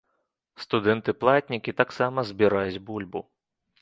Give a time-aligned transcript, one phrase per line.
[0.63, 3.21] Студэнты-платнікі таксама збіраюць бульбу!